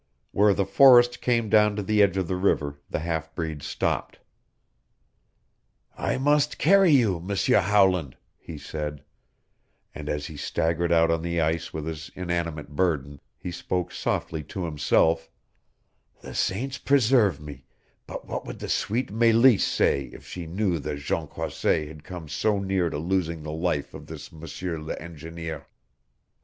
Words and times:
Where 0.31 0.55
the 0.55 0.65
forest 0.65 1.21
came 1.21 1.47
down 1.47 1.75
to 1.75 1.83
the 1.83 2.01
edge 2.01 2.17
of 2.17 2.27
the 2.27 2.35
river 2.35 2.79
the 2.89 3.01
half 3.01 3.35
breed 3.35 3.61
stopped. 3.61 4.17
"I 5.95 6.17
must 6.17 6.57
carry 6.57 6.89
you, 6.89 7.19
M'seur 7.19 7.61
Howland," 7.61 8.17
he 8.35 8.57
said; 8.57 9.03
and 9.93 10.09
as 10.09 10.25
he 10.25 10.37
staggered 10.37 10.91
out 10.91 11.11
on 11.11 11.21
the 11.21 11.39
ice 11.39 11.71
with 11.71 11.85
his 11.85 12.09
inanimate 12.15 12.69
burden, 12.69 13.21
he 13.37 13.51
spoke 13.51 13.91
softly 13.91 14.41
to 14.45 14.65
himself, 14.65 15.29
"The 16.21 16.33
saints 16.33 16.79
preserve 16.79 17.39
me, 17.39 17.65
but 18.07 18.25
what 18.25 18.43
would 18.43 18.57
the 18.57 18.69
sweet 18.69 19.11
Meleese 19.11 19.67
say 19.67 20.05
if 20.05 20.25
she 20.25 20.47
knew 20.47 20.79
that 20.79 20.97
Jean 20.97 21.27
Croisset 21.27 21.87
had 21.89 22.03
come 22.03 22.27
so 22.27 22.57
near 22.57 22.89
to 22.89 22.97
losing 22.97 23.43
the 23.43 23.51
life 23.51 23.93
of 23.93 24.07
this 24.07 24.31
M'seur 24.31 24.81
le 24.81 24.95
engineer? 24.95 25.67